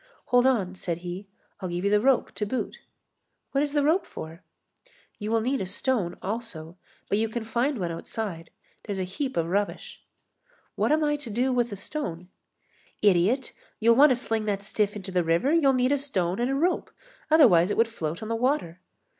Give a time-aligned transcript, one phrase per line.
[0.33, 1.27] "Hold on," said he,
[1.59, 2.79] "I'll give you the rope to boot."
[3.51, 4.41] "What is the rope for?"
[5.19, 6.75] "You will need a stone also,
[7.07, 8.49] but you can find one outside.
[8.83, 10.03] There's a heap of rubbish."
[10.73, 12.29] "What am I to do with a stone?"
[13.03, 16.49] "Idiot, you'll want to sling that stiff into the river, you'll need a stone and
[16.49, 16.89] a rope,
[17.29, 18.81] otherwise it would float on the water."